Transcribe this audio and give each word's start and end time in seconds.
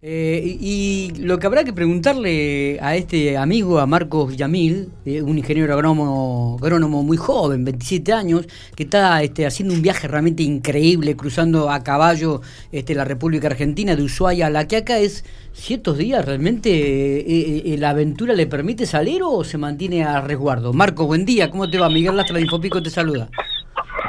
Eh, 0.00 0.56
y, 0.60 1.12
lo 1.18 1.40
que 1.40 1.48
habrá 1.48 1.64
que 1.64 1.72
preguntarle 1.72 2.78
a 2.80 2.94
este 2.94 3.36
amigo, 3.36 3.80
a 3.80 3.86
Marcos 3.86 4.30
Villamil, 4.30 4.92
eh, 5.04 5.22
un 5.22 5.38
ingeniero 5.38 5.74
agrónomo, 5.74 6.56
agrónomo 6.62 7.02
muy 7.02 7.16
joven, 7.16 7.64
27 7.64 8.12
años, 8.12 8.46
que 8.76 8.84
está 8.84 9.20
este, 9.24 9.44
haciendo 9.44 9.74
un 9.74 9.82
viaje 9.82 10.06
realmente 10.06 10.44
increíble, 10.44 11.16
cruzando 11.16 11.68
a 11.68 11.82
caballo 11.82 12.42
este, 12.70 12.94
la 12.94 13.04
República 13.04 13.48
Argentina, 13.48 13.96
de 13.96 14.04
Ushuaia 14.04 14.46
a 14.46 14.50
La 14.50 14.68
Quiaca, 14.68 15.00
es 15.00 15.24
ciertos 15.52 15.98
días, 15.98 16.24
¿realmente 16.24 16.70
eh, 16.70 17.76
la 17.76 17.90
aventura 17.90 18.34
le 18.34 18.46
permite 18.46 18.86
salir 18.86 19.22
o 19.24 19.42
se 19.42 19.58
mantiene 19.58 20.04
a 20.04 20.20
resguardo? 20.20 20.72
Marcos, 20.72 21.08
buen 21.08 21.24
día, 21.24 21.50
¿cómo 21.50 21.68
te 21.68 21.76
va? 21.76 21.88
Miguel 21.88 22.16
Lastra 22.16 22.36
de 22.36 22.42
Infopico 22.42 22.80
te 22.80 22.90
saluda. 22.90 23.28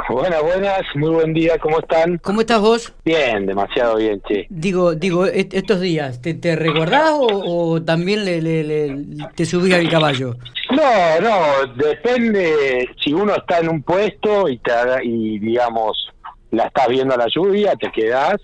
Buenas, 0.09 0.41
buenas, 0.41 0.81
muy 0.95 1.11
buen 1.11 1.33
día, 1.33 1.59
¿cómo 1.59 1.77
están? 1.79 2.17
¿Cómo 2.17 2.41
estás 2.41 2.59
vos? 2.59 2.91
Bien, 3.05 3.45
demasiado 3.45 3.97
bien, 3.97 4.19
che. 4.27 4.47
Digo, 4.49 4.95
digo, 4.95 5.27
estos 5.27 5.81
días, 5.81 6.19
¿te, 6.19 6.33
te 6.33 6.55
recordás 6.55 7.11
o, 7.13 7.79
también 7.83 8.25
le, 8.25 8.41
le, 8.41 9.05
te 9.35 9.45
subís 9.45 9.71
al 9.75 9.87
caballo? 9.87 10.35
No, 10.71 11.21
no, 11.21 11.73
depende, 11.75 12.89
si 12.99 13.13
uno 13.13 13.35
está 13.35 13.59
en 13.59 13.69
un 13.69 13.83
puesto 13.83 14.49
y, 14.49 14.57
te, 14.57 14.71
y 15.03 15.37
digamos, 15.37 16.09
la 16.49 16.63
estás 16.63 16.87
viendo 16.87 17.13
a 17.13 17.17
la 17.17 17.27
lluvia, 17.31 17.75
te 17.75 17.91
quedás, 17.91 18.37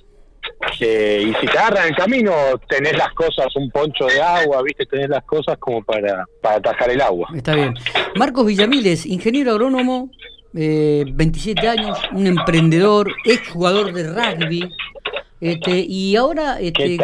eh, 0.80 1.26
y 1.28 1.34
si 1.34 1.48
te 1.48 1.58
agarran 1.58 1.88
el 1.88 1.96
camino, 1.96 2.32
tenés 2.70 2.96
las 2.96 3.12
cosas, 3.14 3.48
un 3.56 3.72
poncho 3.72 4.06
de 4.06 4.22
agua, 4.22 4.62
viste, 4.62 4.86
tenés 4.86 5.10
las 5.10 5.24
cosas 5.24 5.58
como 5.58 5.84
para, 5.84 6.26
para 6.44 6.58
atajar 6.58 6.92
el 6.92 7.02
agua. 7.02 7.28
Está 7.36 7.56
bien. 7.56 7.74
Marcos 8.16 8.46
Villamiles, 8.46 9.08
ingeniero 9.08 9.52
agrónomo, 9.52 10.12
eh, 10.56 11.04
27 11.08 11.68
años, 11.68 11.98
un 12.14 12.28
emprendedor, 12.28 13.14
ex 13.26 13.50
jugador 13.50 13.94
de 13.94 14.04
rugby. 14.10 14.70
Este, 15.42 15.86
y 15.88 16.16
ahora, 16.16 16.60
este, 16.60 16.98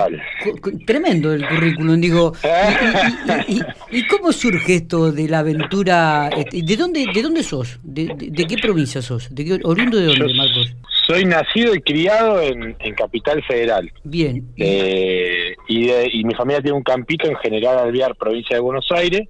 tremendo 0.87 1.33
el 1.33 1.47
currículum, 1.47 1.99
digo. 1.99 2.33
Y, 3.93 4.07
cómo 4.07 4.31
surge 4.31 4.75
esto 4.75 5.11
de 5.11 5.27
la 5.27 5.39
aventura? 5.39 6.29
Este, 6.29 6.61
¿De 6.61 6.77
dónde, 6.77 7.05
de 7.13 7.21
dónde 7.21 7.43
sos? 7.43 7.77
¿De, 7.83 8.07
qué 8.47 8.57
provincia 8.57 9.01
sos? 9.01 9.27
¿De 9.35 9.43
qué, 9.43 9.59
¿Oriundo 9.63 9.97
de 9.97 10.05
dónde, 10.05 10.33
Marcos? 10.33 10.73
Soy 11.05 11.25
nacido 11.25 11.75
y 11.75 11.81
criado 11.81 12.41
en, 12.41 12.73
Capital 12.95 13.43
Federal. 13.43 13.91
Bien. 14.03 14.47
Eh, 14.55 15.53
y, 15.67 16.23
mi 16.23 16.33
familia 16.33 16.61
tiene 16.61 16.77
un 16.77 16.83
campito 16.83 17.27
en 17.27 17.35
General 17.35 17.79
Alvear, 17.79 18.15
provincia 18.15 18.55
de 18.55 18.61
Buenos 18.61 18.87
Aires. 18.91 19.27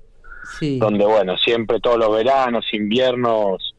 Sí. 0.60 0.78
Donde, 0.78 1.06
bueno, 1.06 1.38
siempre 1.38 1.80
todos 1.80 1.98
los 1.98 2.16
veranos, 2.16 2.66
inviernos, 2.72 3.73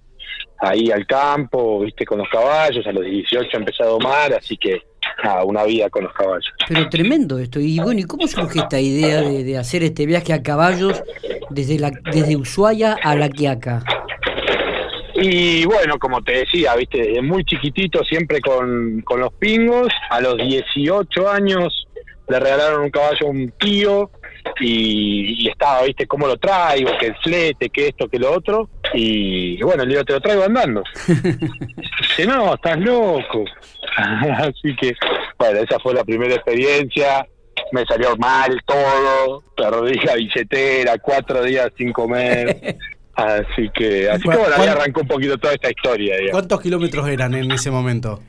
ahí 0.62 0.90
al 0.92 1.06
campo, 1.06 1.80
viste, 1.80 2.04
con 2.06 2.18
los 2.18 2.28
caballos, 2.28 2.86
a 2.86 2.92
los 2.92 3.04
18 3.04 3.56
empecé 3.56 3.82
a 3.82 3.86
domar, 3.86 4.32
así 4.32 4.56
que 4.56 4.80
nada, 5.24 5.44
una 5.44 5.64
vida 5.64 5.90
con 5.90 6.04
los 6.04 6.12
caballos. 6.12 6.52
Pero 6.68 6.88
tremendo 6.88 7.38
esto, 7.38 7.58
y 7.58 7.78
bueno, 7.80 8.00
¿y 8.00 8.04
cómo 8.04 8.26
surge 8.28 8.60
esta 8.60 8.80
idea 8.80 9.22
de, 9.22 9.58
hacer 9.58 9.82
este 9.82 10.06
viaje 10.06 10.32
a 10.32 10.42
caballos 10.42 11.02
desde, 11.50 11.78
la, 11.78 11.90
desde 11.90 12.36
Ushuaia 12.36 12.96
a 13.02 13.16
La 13.16 13.28
Quiaca? 13.28 13.82
Y 15.14 15.64
bueno, 15.66 15.98
como 15.98 16.22
te 16.22 16.38
decía, 16.38 16.74
viste, 16.76 17.20
muy 17.22 17.44
chiquitito, 17.44 18.02
siempre 18.04 18.40
con, 18.40 19.02
con 19.02 19.20
los 19.20 19.32
pingos, 19.34 19.88
a 20.10 20.20
los 20.20 20.36
18 20.36 21.28
años 21.28 21.86
le 22.28 22.38
regalaron 22.38 22.84
un 22.84 22.90
caballo 22.90 23.26
a 23.26 23.30
un 23.30 23.52
tío, 23.58 24.10
y, 24.60 25.48
estaba, 25.48 25.82
viste, 25.82 26.06
cómo 26.06 26.26
lo 26.26 26.36
traigo, 26.36 26.90
que 26.98 27.06
el 27.06 27.16
flete, 27.16 27.70
que 27.70 27.88
esto, 27.88 28.08
que 28.08 28.18
lo 28.18 28.32
otro, 28.32 28.68
y 28.94 29.62
bueno, 29.62 29.84
le 29.84 29.90
digo, 29.90 30.04
te 30.04 30.12
lo 30.12 30.20
traigo 30.20 30.44
andando. 30.44 30.82
Dice, 31.06 32.26
no, 32.26 32.54
estás 32.54 32.78
loco. 32.78 33.44
Así 33.96 34.74
que, 34.76 34.94
bueno, 35.38 35.60
esa 35.60 35.78
fue 35.78 35.94
la 35.94 36.04
primera 36.04 36.34
experiencia, 36.34 37.26
me 37.72 37.84
salió 37.86 38.16
mal 38.16 38.58
todo, 38.66 39.42
perdí 39.56 39.98
la 40.04 40.14
billetera, 40.14 40.98
cuatro 40.98 41.42
días 41.42 41.70
sin 41.76 41.92
comer. 41.92 42.76
Así 43.14 43.68
que, 43.74 44.08
así 44.08 44.22
que 44.22 44.36
bueno, 44.38 44.54
ahí 44.56 44.68
arrancó 44.68 45.02
un 45.02 45.06
poquito 45.06 45.36
toda 45.36 45.52
esta 45.52 45.68
historia. 45.68 46.16
¿Cuántos 46.30 46.62
kilómetros 46.62 47.06
eran 47.08 47.34
en 47.34 47.52
ese 47.52 47.70
momento? 47.70 48.22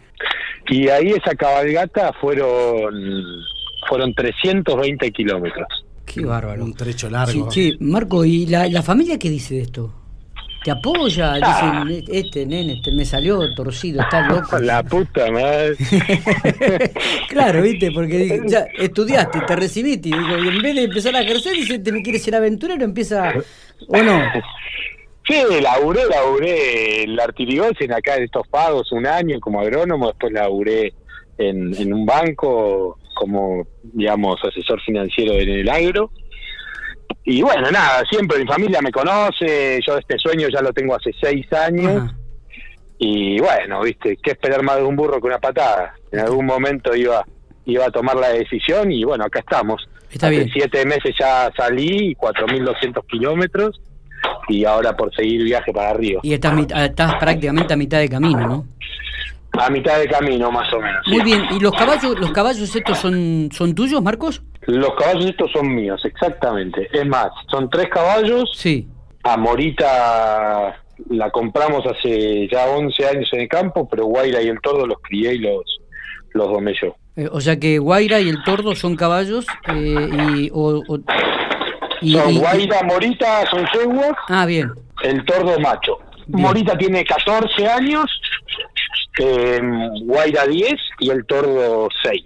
Y 0.68 0.90
ahí 0.90 1.12
esa 1.12 1.34
cabalgata 1.36 2.12
fueron 2.20 2.94
fueron 3.88 4.14
320 4.14 5.10
kilómetros. 5.12 5.86
Qué 6.06 6.26
bárbaro. 6.26 6.66
Un 6.66 6.74
trecho 6.74 7.10
largo. 7.10 7.50
Sí, 7.50 7.78
Marco, 7.80 8.26
¿y 8.26 8.46
la, 8.46 8.68
la 8.68 8.84
familia 8.84 9.18
qué 9.18 9.30
dice 9.30 9.56
de 9.56 9.62
esto? 9.62 10.03
¿Te 10.64 10.72
apoya? 10.72 11.34
Ah. 11.42 11.84
Dicen, 11.86 12.06
este 12.10 12.46
nene 12.46 12.74
este, 12.74 12.92
me 12.92 13.06
salió 13.06 13.54
torcido, 13.54 14.02
está 14.02 14.28
loco. 14.28 14.60
La 14.60 14.82
puta 14.84 15.30
madre. 15.32 15.76
claro, 17.30 17.62
viste, 17.62 17.92
porque 17.92 18.42
ya 18.46 18.66
estudiaste, 18.78 19.42
te 19.42 19.56
recibiste, 19.56 20.10
y, 20.10 20.14
digo, 20.14 20.38
y 20.38 20.48
en 20.48 20.62
vez 20.62 20.76
de 20.76 20.84
empezar 20.84 21.16
a 21.16 21.22
ejercer, 21.22 21.54
dice, 21.54 21.80
¿te 21.80 21.92
me 21.92 22.02
quieres 22.02 22.24
ser 22.24 22.36
aventurero? 22.36 22.84
Empieza, 22.84 23.34
¿o 23.88 23.98
no? 23.98 24.22
Sí, 25.28 25.36
laburé, 25.62 26.02
laburé 26.06 27.04
el 27.04 27.18
en 27.80 27.94
acá 27.94 28.16
en 28.16 28.24
estos 28.24 28.48
pagos 28.48 28.92
un 28.92 29.08
año 29.08 29.40
como 29.40 29.62
agrónomo, 29.62 30.08
después 30.08 30.34
laburé 30.34 30.94
en, 31.38 31.74
en 31.76 31.94
un 31.94 32.06
banco 32.06 33.00
como, 33.14 33.66
digamos, 33.84 34.40
asesor 34.44 34.82
financiero 34.82 35.34
en 35.34 35.50
el 35.50 35.70
agro. 35.70 36.12
Y 37.24 37.42
bueno, 37.42 37.72
nada, 37.72 38.04
siempre 38.10 38.40
mi 38.40 38.46
familia 38.46 38.82
me 38.82 38.92
conoce, 38.92 39.80
yo 39.86 39.98
este 39.98 40.18
sueño 40.18 40.48
ya 40.50 40.62
lo 40.62 40.74
tengo 40.74 40.96
hace 40.96 41.12
seis 41.22 41.52
años. 41.54 42.12
Y 42.98 43.40
bueno, 43.40 43.82
viste, 43.82 44.18
qué 44.22 44.32
esperar 44.32 44.64
más 44.64 44.78
de 44.78 44.84
un 44.84 44.96
burro 44.96 45.20
que 45.20 45.28
una 45.28 45.40
patada. 45.40 45.94
En 46.12 46.20
algún 46.20 46.46
momento 46.46 46.96
iba 46.96 47.26
iba 47.66 47.86
a 47.86 47.92
tomar 47.92 48.16
la 48.16 48.30
decisión 48.30 48.92
y 48.92 49.04
bueno, 49.04 49.26
acá 49.26 49.40
estamos. 49.40 49.88
Está 50.12 50.28
hace 50.28 50.50
siete 50.54 50.86
meses 50.86 51.16
ya 51.20 51.52
salí, 51.56 52.16
4.200 52.16 53.06
kilómetros 53.08 53.82
y 54.48 54.64
ahora 54.66 54.96
por 54.96 55.14
seguir 55.16 55.44
viaje 55.44 55.72
para 55.74 55.90
arriba. 55.92 56.22
Y 56.24 56.34
estás, 56.34 56.54
estás 56.60 57.16
prácticamente 57.16 57.74
a 57.74 57.78
mitad 57.78 58.00
de 58.00 58.10
camino, 58.10 58.48
¿no? 58.48 58.66
A 59.54 59.70
mitad 59.70 60.00
de 60.00 60.08
camino, 60.08 60.52
más 60.52 60.72
o 60.74 60.80
menos. 60.80 61.08
Muy 61.08 61.22
bien, 61.22 61.46
¿y 61.52 61.60
los 61.60 61.74
caballos 61.74 62.20
los 62.20 62.32
caballos 62.32 62.76
estos 62.76 62.98
son, 62.98 63.50
son 63.52 63.76
tuyos, 63.76 64.02
Marcos? 64.02 64.42
Los 64.68 64.96
caballos 64.96 65.26
estos 65.26 65.52
son 65.52 65.74
míos, 65.74 66.02
exactamente. 66.06 66.88
Es 66.92 67.06
más, 67.06 67.30
son 67.50 67.70
tres 67.70 67.90
caballos. 67.90 68.52
Sí. 68.56 68.88
A 69.24 69.38
Morita 69.38 70.80
la 71.10 71.30
compramos 71.32 71.86
hace 71.86 72.48
ya 72.52 72.68
11 72.68 73.08
años 73.08 73.30
en 73.34 73.42
el 73.42 73.48
campo, 73.48 73.88
pero 73.90 74.06
Guaira 74.06 74.42
y 74.42 74.48
el 74.48 74.62
Tordo 74.62 74.86
los 74.86 74.98
crié 75.02 75.36
y 75.36 75.40
los, 75.40 75.80
los 76.34 76.48
domé 76.48 76.74
yo. 76.82 76.96
Eh, 77.16 77.28
o 77.32 77.42
sea 77.42 77.60
que 77.60 77.80
Guaira 77.80 78.20
y 78.20 78.30
el 78.30 78.44
Tordo 78.44 78.76
son 78.76 78.96
caballos 78.96 79.46
eh, 79.68 80.10
y, 80.38 80.50
o, 80.54 80.84
son 80.86 82.38
Guaira, 82.38 82.84
Morita 82.84 83.46
son 83.50 83.66
yeguas. 83.74 84.14
Ah, 84.28 84.46
bien. 84.46 84.72
El 85.04 85.24
Tordo 85.26 85.60
macho. 85.60 86.00
Morita 86.28 86.78
tiene 86.78 87.04
14 87.04 87.68
años 87.68 88.06
eh, 89.20 89.62
Guaira 90.04 90.46
10 90.46 90.74
y 91.00 91.10
el 91.10 91.26
Tordo 91.26 91.88
6. 92.04 92.24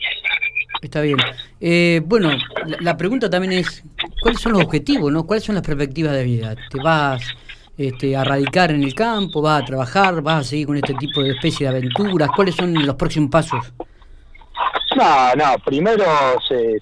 Está 0.82 1.02
bien. 1.02 1.18
Eh, 1.60 2.02
bueno, 2.06 2.30
la, 2.80 2.96
pregunta 2.98 3.30
también 3.30 3.54
es, 3.54 3.84
¿cuáles 4.22 4.40
son 4.40 4.54
los 4.54 4.64
objetivos, 4.64 5.12
no? 5.12 5.26
¿Cuáles 5.26 5.44
son 5.44 5.56
las 5.56 5.66
perspectivas 5.66 6.14
de 6.14 6.24
vida? 6.24 6.56
¿Te 6.70 6.80
vas 6.80 7.24
este, 7.78 8.16
a 8.16 8.24
radicar 8.24 8.72
en 8.72 8.84
el 8.84 8.94
campo? 8.94 9.42
¿Vas 9.42 9.64
a 9.64 9.66
trabajar? 9.66 10.22
¿Vas 10.22 10.42
a 10.42 10.50
seguir 10.50 10.68
con 10.68 10.78
este 10.78 10.94
tipo 10.94 11.24
de 11.24 11.32
especie 11.32 11.68
de 11.68 11.78
aventuras? 11.78 12.30
¿Cuáles 12.36 12.56
son 12.56 12.74
los 12.74 12.96
próximos 12.96 13.32
pasos? 13.32 13.74
No, 14.96 15.36
no, 15.36 15.56
primero 15.64 16.06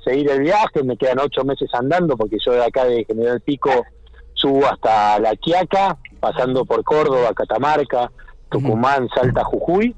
seguir 0.04 0.30
el 0.30 0.42
viaje, 0.42 0.84
me 0.84 0.96
quedan 0.96 1.20
ocho 1.20 1.44
meses 1.44 1.70
andando 1.74 2.16
porque 2.16 2.38
yo 2.46 2.54
de 2.54 2.64
acá 2.64 2.86
de 2.86 3.04
General 3.04 3.42
Pico 3.42 3.86
subo 4.34 4.66
hasta 4.66 5.20
La 5.20 5.36
Quiaca, 5.36 5.98
pasando 6.22 6.64
por 6.64 6.84
Córdoba, 6.84 7.34
Catamarca, 7.36 8.10
Tucumán, 8.50 9.10
Salta, 9.14 9.44
Jujuy, 9.44 9.96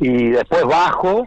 y 0.00 0.30
después 0.30 0.64
bajo 0.64 1.26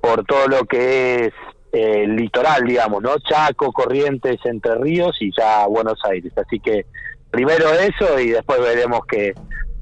por 0.00 0.24
todo 0.24 0.48
lo 0.48 0.64
que 0.64 1.26
es 1.26 1.32
eh, 1.72 2.02
el 2.04 2.16
litoral, 2.16 2.64
digamos, 2.64 3.02
¿no? 3.02 3.18
Chaco, 3.18 3.72
Corrientes, 3.72 4.38
Entre 4.44 4.74
Ríos 4.76 5.16
y 5.20 5.30
ya 5.36 5.66
Buenos 5.66 5.98
Aires. 6.04 6.32
Así 6.36 6.58
que 6.60 6.86
primero 7.30 7.70
eso 7.72 8.18
y 8.18 8.30
después 8.30 8.60
veremos 8.60 9.00
qué, 9.08 9.34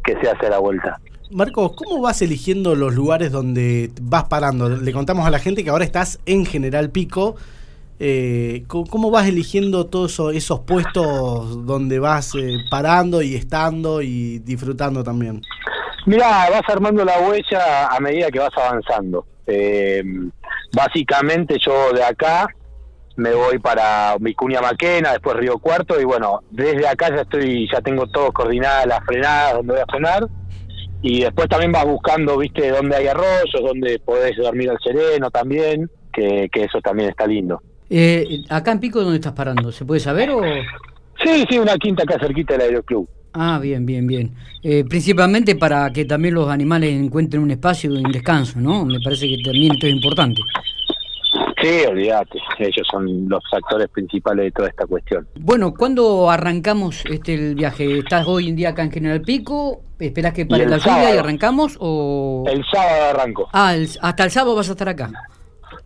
qué 0.04 0.16
se 0.20 0.30
hace 0.30 0.48
la 0.48 0.58
vuelta. 0.58 1.00
Marcos, 1.30 1.72
¿cómo 1.76 2.00
vas 2.00 2.22
eligiendo 2.22 2.74
los 2.74 2.94
lugares 2.94 3.30
donde 3.30 3.90
vas 4.00 4.24
parando? 4.24 4.70
Le 4.70 4.92
contamos 4.92 5.26
a 5.26 5.30
la 5.30 5.38
gente 5.38 5.62
que 5.62 5.70
ahora 5.70 5.84
estás 5.84 6.20
en 6.24 6.46
General 6.46 6.90
Pico. 6.90 7.36
Eh, 8.00 8.64
¿Cómo 8.68 9.10
vas 9.10 9.26
eligiendo 9.26 9.86
todos 9.86 10.20
esos 10.32 10.60
puestos 10.60 11.66
donde 11.66 11.98
vas 11.98 12.34
eh, 12.34 12.58
parando 12.70 13.20
y 13.22 13.34
estando 13.34 14.00
y 14.00 14.38
disfrutando 14.38 15.02
también? 15.02 15.42
Mira, 16.06 16.48
vas 16.50 16.62
armando 16.68 17.04
la 17.04 17.18
huella 17.20 17.88
a 17.88 18.00
medida 18.00 18.30
que 18.30 18.38
vas 18.38 18.56
avanzando. 18.56 19.26
Eh, 19.46 20.02
básicamente 20.72 21.56
yo 21.64 21.92
de 21.92 22.02
acá 22.02 22.48
me 23.16 23.34
voy 23.34 23.58
para 23.58 24.16
Vicuña 24.20 24.60
Maquena, 24.60 25.12
después 25.12 25.36
Río 25.36 25.58
Cuarto 25.58 26.00
y 26.00 26.04
bueno, 26.04 26.40
desde 26.50 26.86
acá 26.86 27.08
ya 27.10 27.22
estoy, 27.22 27.68
ya 27.72 27.80
tengo 27.80 28.06
todo 28.06 28.32
coordinada 28.32 28.86
las 28.86 29.04
frenadas, 29.04 29.54
donde 29.54 29.72
voy 29.72 29.82
a 29.82 29.86
frenar 29.90 30.26
y 31.02 31.22
después 31.22 31.48
también 31.48 31.72
vas 31.72 31.84
buscando, 31.84 32.36
viste, 32.38 32.70
dónde 32.70 32.96
hay 32.96 33.08
arroyos, 33.08 33.60
dónde 33.60 33.98
podés 33.98 34.36
dormir 34.36 34.70
al 34.70 34.78
sereno 34.78 35.30
también 35.30 35.90
que, 36.12 36.48
que 36.52 36.64
eso 36.64 36.80
también 36.80 37.10
está 37.10 37.26
lindo. 37.26 37.60
Eh, 37.90 38.44
acá 38.50 38.72
en 38.72 38.80
Pico, 38.80 39.00
¿dónde 39.00 39.16
estás 39.16 39.32
parando? 39.32 39.72
¿Se 39.72 39.84
puede 39.84 40.00
saber 40.00 40.30
o...? 40.30 40.42
Sí, 41.22 41.44
sí, 41.50 41.58
una 41.58 41.76
quinta 41.76 42.04
acá 42.04 42.16
cerquita 42.20 42.54
del 42.54 42.62
aeroclub. 42.62 43.08
Ah, 43.32 43.58
bien, 43.62 43.84
bien, 43.86 44.06
bien. 44.06 44.34
Eh, 44.62 44.84
principalmente 44.88 45.54
para 45.56 45.90
que 45.92 46.04
también 46.04 46.34
los 46.34 46.48
animales 46.48 46.90
encuentren 46.92 47.42
un 47.42 47.50
espacio 47.50 47.92
y 47.92 48.02
un 48.04 48.10
descanso, 48.10 48.58
¿no? 48.58 48.84
Me 48.84 48.98
parece 49.00 49.28
que 49.28 49.36
también 49.44 49.72
esto 49.74 49.86
es 49.86 49.92
importante. 49.94 50.40
Sí, 51.60 51.68
olvídate, 51.88 52.38
ellos 52.60 52.86
son 52.90 53.28
los 53.28 53.42
actores 53.52 53.88
principales 53.88 54.44
de 54.46 54.50
toda 54.52 54.68
esta 54.68 54.86
cuestión. 54.86 55.26
Bueno, 55.40 55.74
¿cuándo 55.74 56.30
arrancamos 56.30 57.04
este 57.06 57.34
el 57.34 57.54
viaje? 57.56 57.98
¿Estás 57.98 58.26
hoy 58.28 58.48
en 58.48 58.54
día 58.56 58.70
acá 58.70 58.84
en 58.84 58.92
General 58.92 59.20
Pico? 59.20 59.82
¿Esperás 59.98 60.32
que 60.34 60.46
pare 60.46 60.66
la 60.66 60.76
lluvia 60.78 60.92
y 60.92 61.02
sábado. 61.02 61.20
arrancamos? 61.20 61.76
O... 61.80 62.44
El 62.46 62.64
sábado 62.72 63.10
arranco. 63.10 63.48
Ah, 63.52 63.74
el- 63.74 63.88
hasta 64.00 64.24
el 64.24 64.30
sábado 64.30 64.54
vas 64.54 64.68
a 64.68 64.72
estar 64.72 64.88
acá. 64.88 65.10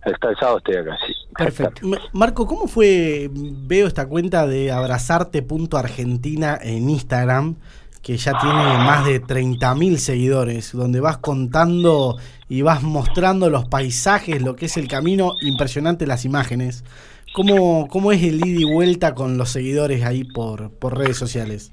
Hasta 0.04 0.28
el 0.30 0.36
sábado 0.36 0.58
estoy 0.58 0.76
acá, 0.76 0.96
sí. 1.06 1.12
Perfecto. 1.36 1.86
Ma- 1.86 1.98
Marco, 2.12 2.46
¿cómo 2.46 2.66
fue? 2.68 3.28
Veo 3.32 3.86
esta 3.86 4.06
cuenta 4.06 4.46
de 4.46 4.70
abrazarte.argentina 4.70 6.58
en 6.60 6.90
Instagram, 6.90 7.56
que 8.02 8.16
ya 8.16 8.32
tiene 8.40 8.54
más 8.56 9.04
de 9.06 9.22
30.000 9.22 9.96
seguidores, 9.96 10.72
donde 10.72 11.00
vas 11.00 11.18
contando 11.18 12.16
y 12.48 12.62
vas 12.62 12.82
mostrando 12.82 13.48
los 13.48 13.66
paisajes, 13.66 14.42
lo 14.42 14.56
que 14.56 14.66
es 14.66 14.76
el 14.76 14.88
camino, 14.88 15.34
impresionante 15.40 16.06
las 16.06 16.24
imágenes. 16.24 16.84
¿Cómo, 17.34 17.86
cómo 17.88 18.12
es 18.12 18.22
el 18.22 18.44
ida 18.46 18.60
y 18.60 18.64
vuelta 18.64 19.14
con 19.14 19.38
los 19.38 19.48
seguidores 19.50 20.04
ahí 20.04 20.24
por, 20.24 20.70
por 20.70 20.98
redes 20.98 21.16
sociales? 21.16 21.70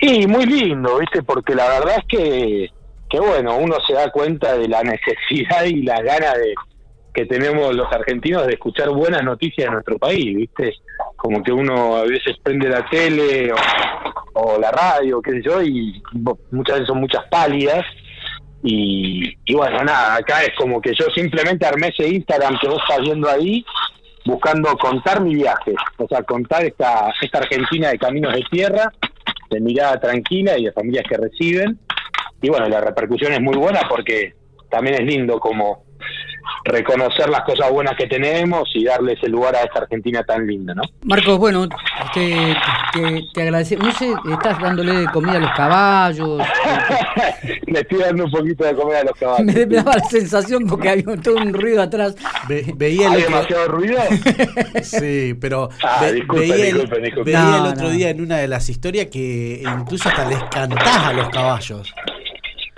Y 0.00 0.26
muy 0.26 0.44
lindo, 0.46 0.98
¿viste? 0.98 1.22
Porque 1.22 1.54
la 1.54 1.68
verdad 1.68 1.94
es 1.98 2.04
que, 2.08 2.70
que, 3.08 3.20
bueno, 3.20 3.56
uno 3.58 3.76
se 3.86 3.92
da 3.92 4.10
cuenta 4.10 4.56
de 4.58 4.68
la 4.68 4.82
necesidad 4.82 5.64
y 5.66 5.82
la 5.82 6.00
gana 6.02 6.32
de 6.34 6.52
que 7.14 7.26
tenemos 7.26 7.74
los 7.74 7.90
argentinos 7.92 8.44
de 8.46 8.54
escuchar 8.54 8.90
buenas 8.90 9.22
noticias 9.22 9.68
de 9.68 9.72
nuestro 9.72 9.98
país, 9.98 10.36
¿viste? 10.36 10.74
Como 11.16 11.42
que 11.44 11.52
uno 11.52 11.96
a 11.96 12.02
veces 12.02 12.36
prende 12.42 12.68
la 12.68 12.84
tele 12.90 13.52
o, 14.34 14.58
la 14.58 14.72
radio, 14.72 15.22
qué 15.22 15.30
sé 15.30 15.42
yo, 15.42 15.62
y 15.62 16.02
muchas 16.50 16.74
veces 16.74 16.88
son 16.88 17.00
muchas 17.00 17.24
pálidas. 17.30 17.84
Y, 18.64 19.32
y 19.44 19.54
bueno, 19.54 19.84
nada, 19.84 20.16
acá 20.16 20.42
es 20.42 20.50
como 20.58 20.80
que 20.80 20.92
yo 20.92 21.06
simplemente 21.14 21.64
armé 21.64 21.88
ese 21.88 22.08
Instagram 22.08 22.58
que 22.60 22.68
vos 22.68 22.82
estás 22.82 23.00
viendo 23.04 23.28
ahí, 23.30 23.64
buscando 24.24 24.76
contar 24.76 25.20
mi 25.22 25.36
viaje, 25.36 25.74
o 25.98 26.08
sea, 26.08 26.22
contar 26.24 26.64
esta, 26.64 27.12
esta 27.20 27.38
Argentina 27.38 27.90
de 27.90 27.98
caminos 27.98 28.32
de 28.34 28.42
tierra, 28.50 28.92
de 29.50 29.60
mirada 29.60 30.00
tranquila 30.00 30.58
y 30.58 30.64
de 30.64 30.72
familias 30.72 31.04
que 31.08 31.16
reciben. 31.16 31.78
Y 32.42 32.48
bueno, 32.48 32.68
la 32.68 32.80
repercusión 32.80 33.32
es 33.32 33.40
muy 33.40 33.56
buena 33.56 33.82
porque 33.88 34.34
también 34.68 34.96
es 34.96 35.06
lindo 35.06 35.38
como 35.38 35.84
reconocer 36.64 37.28
las 37.28 37.42
cosas 37.42 37.70
buenas 37.70 37.94
que 37.96 38.06
tenemos 38.06 38.68
y 38.74 38.84
darle 38.84 39.12
ese 39.12 39.28
lugar 39.28 39.54
a 39.54 39.60
esta 39.62 39.80
Argentina 39.80 40.22
tan 40.24 40.46
linda, 40.46 40.74
¿no? 40.74 40.82
Marcos, 41.04 41.38
bueno, 41.38 41.68
te, 42.14 42.56
te, 42.92 43.22
te 43.32 43.42
agradecemos. 43.42 43.86
No 43.86 43.92
sé, 43.92 44.12
estás 44.32 44.58
dándole 44.60 44.92
de 45.00 45.06
comida 45.08 45.34
a 45.36 45.40
los 45.40 45.50
caballos. 45.52 46.42
Le 47.66 47.80
estoy 47.80 47.98
dando 47.98 48.24
un 48.24 48.30
poquito 48.30 48.64
de 48.64 48.74
comer 48.74 48.96
a 48.96 49.04
los 49.04 49.12
caballos. 49.18 49.44
Me, 49.46 49.66
me 49.66 49.76
daba 49.76 49.96
la 49.96 50.04
sensación 50.04 50.66
porque 50.66 50.88
había 50.88 51.16
todo 51.22 51.36
un 51.36 51.52
ruido 51.52 51.82
atrás. 51.82 52.14
Ve- 52.48 52.72
veía 52.76 53.10
¿Hay 53.10 53.22
otro, 53.22 53.34
demasiado 53.36 53.68
ruido? 53.68 53.98
Sí, 54.82 55.34
pero 55.40 55.68
Ah, 55.82 55.98
ve- 56.02 56.12
disculpen, 56.14 56.48
veía, 56.48 56.54
el- 56.68 56.72
disculpen, 56.74 57.02
disculpen. 57.02 57.24
veía 57.34 57.44
No, 57.44 57.56
el 57.66 57.72
otro 57.72 57.84
no. 57.84 57.90
día 57.90 58.10
en 58.10 58.20
una 58.20 58.36
de 58.38 58.48
las 58.48 58.68
historias 58.68 59.06
que 59.06 59.62
incluso 59.62 60.08
hasta 60.08 60.28
les 60.28 60.42
cantás 60.44 60.96
a 61.06 61.12
los 61.12 61.28
caballos. 61.30 61.94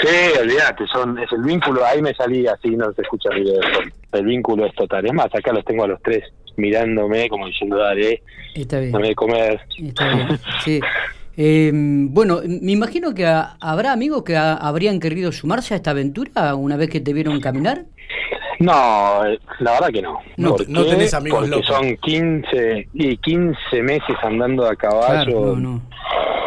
Sí, 0.06 0.38
olvídate, 0.40 0.86
son, 0.86 1.18
es 1.18 1.30
el 1.32 1.42
vínculo, 1.42 1.84
ahí 1.84 2.00
me 2.00 2.14
salí 2.14 2.46
así, 2.46 2.70
no 2.76 2.92
se 2.92 3.02
escucha 3.02 3.30
ruido 3.30 3.54
de 3.54 3.62
fondo. 3.74 3.90
El 4.12 4.24
vínculo 4.26 4.66
es 4.66 4.74
total. 4.74 5.04
Es 5.06 5.12
más, 5.12 5.26
acá 5.34 5.52
los 5.52 5.64
tengo 5.64 5.84
a 5.84 5.88
los 5.88 6.00
tres 6.02 6.22
mirándome 6.56 7.28
como 7.28 7.46
diciendo, 7.48 7.76
dale, 7.76 8.22
Está 8.54 8.78
bien. 8.78 8.92
dame 8.92 9.08
de 9.08 9.14
comer. 9.14 9.60
Está 9.78 10.14
bien, 10.14 10.28
sí. 10.64 10.80
Eh, 11.36 11.70
bueno, 11.74 12.40
me 12.46 12.72
imagino 12.72 13.12
que 13.14 13.26
ha- 13.26 13.56
habrá 13.60 13.92
amigos 13.92 14.22
que 14.22 14.36
ha- 14.36 14.54
habrían 14.54 15.00
querido 15.00 15.32
sumarse 15.32 15.74
a 15.74 15.76
esta 15.76 15.90
aventura 15.90 16.54
una 16.54 16.76
vez 16.78 16.88
que 16.88 17.00
te 17.00 17.12
vieron 17.12 17.40
caminar. 17.40 17.82
No, 18.58 19.26
eh, 19.26 19.38
la 19.58 19.72
verdad 19.72 19.88
que 19.92 20.00
no. 20.00 20.18
No 20.38 20.56
¿Por 20.56 20.66
no 20.70 20.84
qué? 20.84 20.90
tenés 20.90 21.12
amigos 21.12 21.40
Porque 21.40 21.50
locos. 21.50 21.66
son 21.66 21.96
15, 21.98 22.88
y 22.94 23.16
15 23.18 23.82
meses 23.82 24.16
andando 24.22 24.66
a 24.66 24.74
caballo, 24.76 25.24
Claro, 25.42 25.56
no, 25.56 25.56
no. 25.56 25.82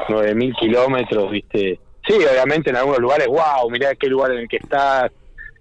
9000 0.09 0.55
kilómetros, 0.55 1.29
¿viste? 1.29 1.79
Sí, 2.09 2.15
obviamente 2.15 2.71
en 2.71 2.75
algunos 2.75 2.99
lugares, 2.99 3.27
wow, 3.27 3.69
mirá 3.69 3.93
qué 3.95 4.07
lugar 4.07 4.31
en 4.31 4.39
el 4.39 4.47
que 4.49 4.57
estás, 4.57 5.11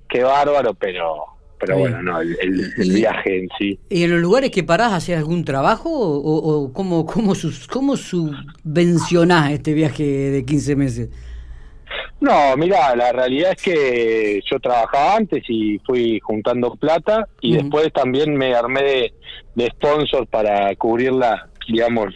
qué 0.09 0.23
bárbaro, 0.25 0.73
pero 0.75 1.27
pero 1.61 1.77
bueno, 1.77 2.01
no, 2.01 2.21
el, 2.21 2.37
el- 2.41 2.93
viaje 2.93 3.41
en 3.41 3.49
sí. 3.59 3.79
¿Y 3.91 4.05
en 4.05 4.13
los 4.13 4.21
lugares 4.21 4.51
que 4.53 4.63
parás 4.63 4.93
hacés 4.93 5.19
algún 5.19 5.45
trabajo 5.45 5.91
o, 5.91 6.37
o 6.65 6.73
cómo, 6.73 7.05
cómo, 7.05 7.35
sus, 7.35 7.67
cómo 7.67 7.97
subvencionás 7.97 9.51
este 9.51 9.75
viaje 9.75 10.05
de 10.05 10.45
15 10.45 10.77
meses? 10.77 11.11
No, 12.21 12.57
mira, 12.57 12.95
la 12.97 13.13
realidad 13.13 13.53
es 13.57 13.63
que 13.63 14.41
yo 14.51 14.59
trabajaba 14.61 15.17
antes 15.17 15.43
y 15.49 15.79
fui 15.81 16.21
juntando 16.21 16.75
plata 16.77 17.29
y 17.41 17.57
después 17.57 17.93
también 17.93 18.37
me 18.37 18.55
armé 18.55 18.83
de, 18.83 19.15
de 19.55 19.67
sponsor 19.71 20.27
para 20.27 20.75
cubrir 20.77 21.13
la, 21.13 21.49
digamos, 21.69 22.15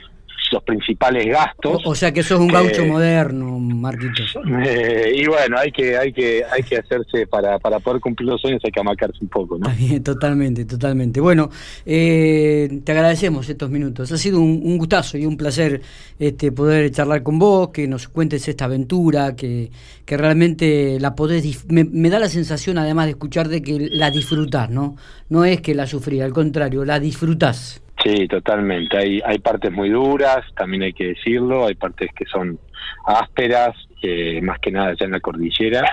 los 0.52 0.62
principales 0.62 1.26
gastos. 1.26 1.82
O, 1.84 1.90
o 1.90 1.94
sea 1.94 2.12
que 2.12 2.22
sos 2.22 2.38
un 2.40 2.48
gaucho 2.48 2.82
Eh, 2.82 2.86
moderno, 2.86 3.58
Marquitos. 3.58 4.38
Eh, 4.64 5.12
y 5.16 5.26
bueno, 5.26 5.58
hay 5.58 5.72
que 5.72 5.96
hay 5.96 6.12
que 6.12 6.42
hay 6.50 6.62
que 6.62 6.76
hacerse 6.76 7.26
para 7.26 7.58
para 7.58 7.80
poder 7.80 8.00
cumplir 8.00 8.28
los 8.28 8.40
sueños 8.40 8.60
hay 8.64 8.70
que 8.70 8.80
amacarse 8.80 9.18
un 9.20 9.28
poco, 9.28 9.58
¿no? 9.58 9.68
Totalmente, 10.02 10.64
totalmente. 10.64 11.20
Bueno, 11.20 11.50
eh, 11.86 12.80
te 12.84 12.92
agradecemos 12.92 13.48
estos 13.48 13.70
minutos. 13.70 14.12
Ha 14.12 14.18
sido 14.18 14.40
un, 14.40 14.60
un 14.62 14.78
gustazo 14.78 15.18
y 15.18 15.26
un 15.26 15.36
placer 15.36 15.80
este, 16.18 16.52
poder 16.52 16.90
charlar 16.90 17.22
con 17.22 17.38
vos, 17.38 17.70
que 17.70 17.88
nos 17.88 18.08
cuentes 18.08 18.46
esta 18.48 18.66
aventura, 18.66 19.34
que, 19.34 19.70
que 20.04 20.16
realmente 20.16 20.98
la 21.00 21.14
podés... 21.14 21.64
Me, 21.68 21.84
me 21.84 22.10
da 22.10 22.18
la 22.18 22.28
sensación, 22.28 22.78
además 22.78 23.06
de 23.06 23.12
escuchar, 23.12 23.48
de 23.48 23.62
que 23.62 23.88
la 23.90 24.10
disfrutás, 24.10 24.70
¿no? 24.70 24.96
No 25.28 25.44
es 25.44 25.60
que 25.60 25.74
la 25.74 25.86
sufrí, 25.86 26.20
al 26.20 26.32
contrario, 26.32 26.84
la 26.84 27.00
disfrutás. 27.00 27.81
Sí, 28.02 28.26
totalmente. 28.28 28.96
Hay 28.96 29.20
hay 29.24 29.38
partes 29.38 29.70
muy 29.72 29.90
duras, 29.90 30.40
también 30.56 30.82
hay 30.82 30.92
que 30.92 31.08
decirlo, 31.08 31.66
hay 31.66 31.74
partes 31.74 32.10
que 32.16 32.24
son 32.26 32.58
ásperas, 33.06 33.70
eh, 34.02 34.40
más 34.42 34.58
que 34.58 34.70
nada 34.72 34.94
ya 34.98 35.06
en 35.06 35.12
la 35.12 35.20
cordillera, 35.20 35.84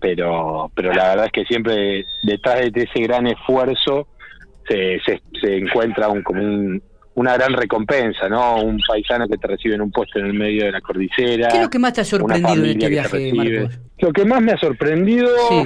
pero 0.00 0.70
pero 0.74 0.92
la 0.92 1.08
verdad 1.10 1.26
es 1.26 1.32
que 1.32 1.44
siempre 1.44 2.04
detrás 2.24 2.72
de 2.72 2.82
ese 2.82 3.00
gran 3.02 3.26
esfuerzo 3.26 4.08
se, 4.68 5.00
se, 5.04 5.20
se 5.40 5.56
encuentra 5.58 6.08
un, 6.08 6.22
como 6.22 6.42
un- 6.42 6.82
una 7.14 7.34
gran 7.34 7.52
recompensa, 7.52 8.26
¿no? 8.26 8.56
Un 8.62 8.78
paisano 8.88 9.28
que 9.28 9.36
te 9.36 9.46
recibe 9.46 9.74
en 9.74 9.82
un 9.82 9.90
puesto 9.92 10.18
en 10.18 10.26
el 10.26 10.32
medio 10.32 10.64
de 10.64 10.72
la 10.72 10.80
cordillera. 10.80 11.48
¿Qué 11.48 11.58
es 11.58 11.62
lo 11.62 11.68
que 11.68 11.78
más 11.78 11.92
te 11.92 12.00
ha 12.00 12.04
sorprendido 12.04 12.64
en 12.64 12.70
este 12.70 12.88
viaje. 12.88 13.32
Marcos? 13.34 13.78
Lo 13.98 14.12
que 14.14 14.24
más 14.24 14.40
me 14.40 14.52
ha 14.52 14.56
sorprendido, 14.56 15.28
Sí. 15.50 15.62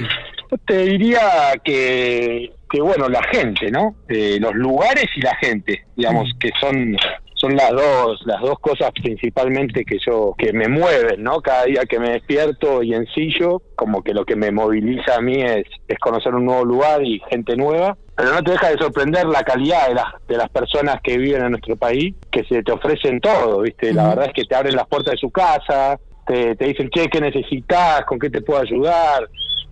te 0.65 0.79
diría 0.83 1.21
que, 1.63 2.51
que 2.69 2.81
bueno, 2.81 3.07
la 3.09 3.23
gente, 3.23 3.71
¿no? 3.71 3.95
Eh, 4.09 4.37
los 4.39 4.53
lugares 4.55 5.05
y 5.15 5.21
la 5.21 5.35
gente, 5.35 5.85
digamos, 5.95 6.27
Mm. 6.35 6.37
que 6.39 6.51
son 6.59 6.97
son 7.39 7.55
las 7.55 7.69
dos 7.69 8.19
las 8.25 8.41
dos 8.41 8.57
cosas 8.59 8.89
principalmente 8.99 9.85
que 9.85 9.97
yo 10.03 10.33
que 10.39 10.51
me 10.53 10.67
mueven, 10.67 11.21
¿no? 11.21 11.39
Cada 11.39 11.65
día 11.65 11.83
que 11.87 11.99
me 11.99 12.09
despierto 12.09 12.81
y 12.81 12.95
ensillo, 12.95 13.61
como 13.75 14.01
que 14.01 14.13
lo 14.15 14.25
que 14.25 14.35
me 14.35 14.51
moviliza 14.51 15.15
a 15.17 15.21
mí 15.21 15.43
es, 15.43 15.65
es 15.87 15.99
conocer 15.99 16.33
un 16.33 16.45
nuevo 16.45 16.65
lugar 16.65 17.03
y 17.03 17.21
gente 17.29 17.55
nueva. 17.55 17.95
Pero 18.15 18.33
no 18.33 18.41
te 18.41 18.49
deja 18.53 18.71
de 18.71 18.79
sorprender 18.79 19.27
la 19.27 19.43
calidad 19.43 19.87
de 19.87 19.93
las, 19.93 20.05
de 20.27 20.37
las 20.37 20.49
personas 20.49 20.95
que 21.03 21.19
viven 21.19 21.43
en 21.43 21.51
nuestro 21.51 21.75
país, 21.75 22.15
que 22.31 22.43
se 22.45 22.63
te 22.63 22.71
ofrecen 22.71 23.19
todo, 23.21 23.61
¿viste? 23.61 23.93
La 23.93 24.09
verdad 24.09 24.25
es 24.25 24.33
que 24.33 24.45
te 24.45 24.55
abren 24.55 24.75
las 24.75 24.87
puertas 24.87 25.11
de 25.11 25.17
su 25.19 25.29
casa, 25.29 25.99
te, 26.25 26.55
te 26.55 26.65
dicen, 26.65 26.89
che, 26.89 27.07
¿qué 27.09 27.21
necesitas? 27.21 28.03
¿Con 28.05 28.17
qué 28.17 28.31
te 28.31 28.41
puedo 28.41 28.59
ayudar? 28.59 29.29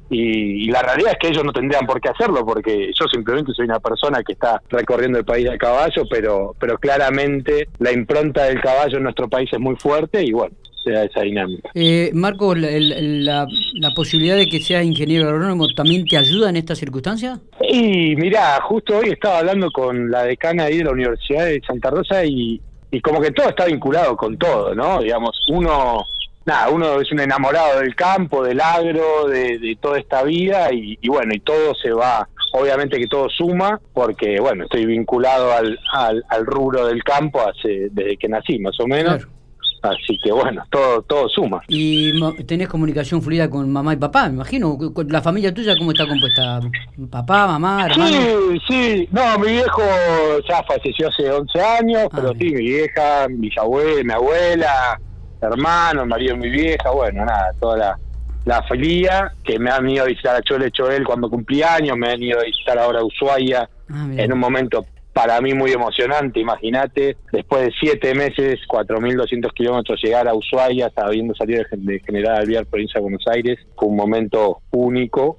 Y, 0.10 0.66
y 0.66 0.68
la 0.68 0.82
realidad 0.84 1.14
es 1.14 1.18
que 1.20 1.28
ellos 1.30 1.44
no 1.44 1.52
tendrían 1.52 1.86
por 1.88 2.00
qué 2.00 2.10
hacerlo, 2.10 2.46
porque 2.46 2.92
yo 2.94 3.06
simplemente 3.08 3.52
soy 3.54 3.66
una 3.66 3.80
persona 3.80 4.22
que 4.24 4.34
está 4.34 4.62
recorriendo 4.70 5.18
el 5.18 5.26
país 5.26 5.50
a 5.50 5.58
caballo, 5.58 6.04
pero, 6.10 6.56
pero 6.60 6.78
claramente 6.78 7.68
la 7.80 7.92
impronta 7.92 8.44
del 8.46 8.62
caballo 8.62 8.98
en 8.98 9.04
nuestro 9.04 9.28
país 9.28 9.50
es 9.52 9.60
muy 9.60 9.76
fuerte 9.78 10.24
y 10.24 10.32
bueno, 10.32 10.56
se 10.84 10.92
da 10.92 11.04
esa 11.06 11.22
dinámica. 11.22 11.72
Eh, 11.74 12.12
Marcos, 12.14 12.56
la, 12.60 12.68
la- 12.72 13.48
la 13.74 13.94
posibilidad 13.96 14.36
de 14.38 14.48
que 14.48 14.60
seas 14.60 14.86
ingeniero 14.86 15.28
agrónomo 15.28 15.68
también 15.76 16.06
te 16.06 16.18
ayuda 16.18 16.50
en 16.52 16.58
esta 16.58 16.76
circunstancia? 16.76 17.40
Y 17.68 18.16
mirá, 18.16 18.60
justo 18.62 18.98
hoy 19.00 19.10
estaba 19.10 19.40
hablando 19.40 19.72
con 19.72 20.12
la 20.12 20.24
decana 20.24 20.66
ahí 20.66 20.78
de 20.78 20.84
la 20.84 20.92
Universidad 20.92 21.46
de 21.46 21.60
Santa 21.66 21.90
Rosa 21.90 22.24
y, 22.24 22.62
y 22.92 23.02
como 23.02 23.20
que 23.20 23.32
todo 23.32 23.50
está 23.50 23.66
vinculado 23.66 24.16
con 24.16 24.38
todo, 24.38 24.76
¿no? 24.76 25.02
Digamos, 25.02 25.32
uno, 25.50 26.06
nada, 26.46 26.70
uno 26.70 27.02
es 27.02 27.12
un 27.12 27.20
enamorado 27.20 27.80
del 27.80 27.96
campo, 27.96 28.44
del 28.44 28.62
agro, 28.62 29.28
de, 29.28 29.58
de 29.58 29.78
toda 29.82 30.00
esta 30.00 30.24
vida 30.24 30.72
y, 30.72 30.98
y 31.02 31.10
bueno, 31.10 31.34
y 31.34 31.40
todo 31.40 31.74
se 31.76 31.92
va, 31.92 32.28
obviamente 32.54 32.98
que 32.98 33.08
todo 33.08 33.30
suma, 33.30 33.80
porque 33.94 34.40
bueno, 34.40 34.64
estoy 34.66 34.86
vinculado 34.86 35.52
al, 35.52 35.78
al, 35.94 36.24
al 36.30 36.46
rubro 36.46 36.88
del 36.88 37.04
campo 37.04 37.42
hace 37.42 37.90
desde 37.92 38.18
que 38.18 38.28
nací, 38.28 38.60
más 38.60 38.80
o 38.80 38.88
menos. 38.88 39.18
Claro. 39.18 39.36
Así 39.82 40.18
que 40.24 40.32
bueno, 40.32 40.64
todo 40.72 41.04
todo 41.04 41.30
suma. 41.30 41.62
¿Y 41.68 42.20
tenés 42.46 42.68
comunicación 42.68 43.22
fluida 43.22 43.48
con 43.48 43.72
mamá 43.72 43.94
y 43.94 43.98
papá, 43.98 44.28
me 44.28 44.36
imagino? 44.36 44.80
¿La 45.08 45.22
familia 45.22 45.54
tuya 45.54 45.76
cómo 45.78 45.92
está 45.92 46.08
compuesta? 46.08 46.60
¿Papá, 47.12 47.46
mamá, 47.46 47.86
hermano? 47.86 48.18
Sí, 48.18 48.62
sí. 48.68 49.10
No, 49.12 49.38
mi 49.38 49.52
viejo 49.52 49.84
ya 50.50 50.64
falleció 50.64 51.10
hace 51.10 51.30
11 51.30 51.62
años, 51.62 52.04
ah, 52.06 52.10
pero 52.16 52.30
sí, 52.34 52.46
mi 52.46 52.64
vieja, 52.64 53.28
mi 53.30 53.50
abuela, 53.60 54.04
mi 54.04 54.14
abuela, 54.14 55.00
hermano, 55.48 56.04
el 56.04 56.08
marido 56.08 56.38
mi 56.38 56.50
vieja, 56.50 56.90
bueno, 56.92 57.26
nada, 57.26 57.52
toda 57.60 57.78
la, 57.78 58.00
la 58.46 58.64
familia 58.64 59.32
que 59.44 59.60
me 59.60 59.72
han 59.72 59.90
ido 59.90 60.04
a 60.04 60.08
visitar 60.08 60.36
a 60.36 60.42
Chole 60.42 60.72
Choel 60.72 61.04
cuando 61.04 61.30
cumplí 61.30 61.64
años, 61.64 61.98
me 61.98 62.12
han 62.12 62.22
ido 62.22 62.40
a 62.40 62.44
visitar 62.44 62.78
ahora 62.78 63.00
a 63.00 63.04
Ushuaia 63.04 63.70
ah, 63.90 64.08
en 64.16 64.34
un 64.34 64.40
momento 64.40 64.86
para 65.16 65.40
mí 65.40 65.54
muy 65.54 65.72
emocionante, 65.72 66.42
imagínate, 66.42 67.16
después 67.32 67.64
de 67.64 67.74
siete 67.80 68.14
meses, 68.14 68.60
4.200 68.68 69.54
kilómetros 69.54 69.98
llegar 70.04 70.28
a 70.28 70.34
Ushuaia, 70.34 70.92
habiendo 70.94 71.34
salido 71.34 71.64
de 71.72 72.00
General 72.02 72.40
Alvear, 72.40 72.66
provincia 72.66 73.00
de 73.00 73.04
Buenos 73.04 73.24
Aires, 73.28 73.58
fue 73.78 73.88
un 73.88 73.96
momento 73.96 74.60
único, 74.72 75.38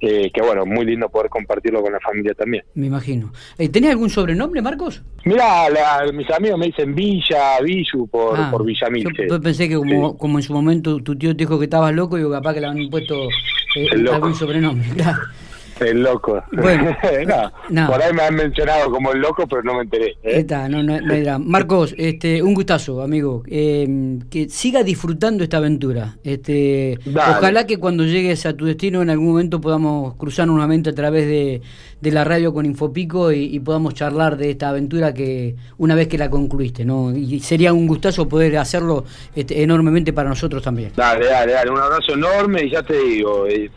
eh, 0.00 0.30
que 0.32 0.40
bueno, 0.40 0.64
muy 0.64 0.86
lindo 0.86 1.08
poder 1.08 1.28
compartirlo 1.28 1.82
con 1.82 1.92
la 1.92 2.00
familia 2.00 2.32
también. 2.34 2.64
Me 2.74 2.86
imagino. 2.86 3.32
Eh, 3.58 3.68
¿Tenés 3.68 3.90
algún 3.90 4.10
sobrenombre, 4.10 4.62
Marcos? 4.62 5.02
Mira, 5.24 5.66
mis 6.12 6.30
amigos 6.30 6.58
me 6.58 6.66
dicen 6.66 6.94
Villa, 6.94 7.60
Villu, 7.60 8.06
por, 8.06 8.38
ah, 8.38 8.48
por. 8.50 8.64
Yo, 8.68 9.40
pensé 9.40 9.68
que 9.68 9.74
como, 9.74 10.16
como 10.16 10.38
en 10.38 10.42
su 10.42 10.52
momento 10.52 11.02
tu 11.02 11.16
tío 11.16 11.30
te 11.30 11.44
dijo 11.44 11.58
que 11.58 11.64
estabas 11.64 11.94
loco, 11.94 12.18
y 12.18 12.30
capaz 12.30 12.54
que 12.54 12.60
le 12.60 12.66
han 12.66 12.88
puesto 12.90 13.28
eh, 13.76 13.88
algún 14.12 14.34
sobrenombre. 14.34 14.88
Claro. 14.94 15.18
El 15.80 16.02
loco. 16.02 16.42
Bueno, 16.52 16.96
por 17.86 18.02
ahí 18.02 18.12
me 18.12 18.22
han 18.22 18.34
mencionado 18.34 18.90
como 18.90 19.12
el 19.12 19.20
loco, 19.20 19.46
pero 19.46 19.62
no 19.62 19.74
me 19.74 19.82
enteré. 19.82 20.16
¿eh? 20.22 20.40
Está, 20.40 20.68
no, 20.68 20.82
Marcos, 21.38 21.94
este, 21.96 22.42
un 22.42 22.54
gustazo, 22.54 23.02
amigo. 23.02 23.42
Eh, 23.46 24.18
que 24.30 24.48
siga 24.48 24.82
disfrutando 24.82 25.44
esta 25.44 25.58
aventura. 25.58 26.16
Este, 26.24 26.98
ojalá 27.14 27.66
que 27.66 27.78
cuando 27.78 28.04
llegues 28.04 28.46
a 28.46 28.54
tu 28.54 28.66
destino 28.66 29.02
en 29.02 29.10
algún 29.10 29.28
momento 29.28 29.60
podamos 29.60 30.14
cruzar 30.16 30.46
nuevamente 30.46 30.90
a 30.90 30.94
través 30.94 31.26
de, 31.26 31.62
de 32.00 32.10
la 32.10 32.24
radio 32.24 32.52
con 32.52 32.66
Infopico 32.66 33.32
y, 33.32 33.58
podamos 33.60 33.94
charlar 33.94 34.36
de 34.36 34.50
esta 34.50 34.68
aventura 34.68 35.12
que 35.12 35.56
una 35.78 35.94
vez 35.94 36.08
que 36.08 36.16
la 36.16 36.30
concluiste, 36.30 36.84
¿no? 36.84 37.14
Y 37.14 37.40
sería 37.40 37.72
un 37.72 37.86
gustazo 37.86 38.28
poder 38.28 38.56
hacerlo 38.56 39.04
este, 39.34 39.62
enormemente 39.62 40.12
para 40.12 40.28
nosotros 40.28 40.62
también. 40.62 40.92
Dale, 40.94 41.26
dale, 41.26 41.52
dale. 41.52 41.70
Un 41.70 41.78
abrazo 41.78 42.14
enorme 42.14 42.64
y 42.64 42.70
ya 42.70 42.82
te 42.82 42.98
digo. 42.98 43.46
Eh, 43.46 43.70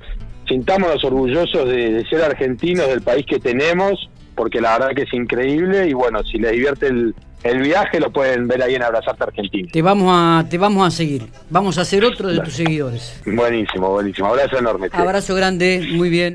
sintámonos 0.52 1.02
orgullosos 1.06 1.68
de, 1.70 2.06
ser 2.10 2.22
argentinos 2.24 2.88
del 2.88 3.02
país 3.02 3.26
que 3.26 3.40
tenemos, 3.40 4.10
porque 4.36 4.60
la 4.60 4.78
verdad 4.78 4.96
que 4.96 5.04
es 5.04 5.14
increíble 5.14 5.88
y 5.88 5.94
bueno, 5.94 6.24
si 6.24 6.38
les 6.38 6.52
divierte 6.52 6.88
el, 6.88 7.14
viaje 7.62 8.00
lo 8.00 8.12
pueden 8.12 8.48
ver 8.48 8.62
ahí 8.62 8.76
en 8.76 8.84
Abrazarte 8.84 9.24
Argentina. 9.24 9.68
Te 9.72 9.82
vamos 9.82 10.12
a 10.14 10.46
te 10.48 10.58
vamos 10.58 10.86
a 10.86 10.92
seguir. 10.92 11.24
Vamos 11.50 11.78
a 11.78 11.86
ser 11.86 12.04
otro 12.04 12.28
de 12.28 12.40
tus 12.42 12.54
seguidores. 12.54 13.22
Buenísimo, 13.26 13.90
buenísimo. 13.92 14.28
Abrazo 14.28 14.60
enorme. 14.60 14.90
Abrazo 14.92 15.34
grande, 15.36 15.88
muy 15.94 16.10
bien. 16.10 16.30